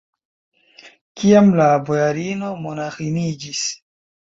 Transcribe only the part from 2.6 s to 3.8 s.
monaĥiniĝis?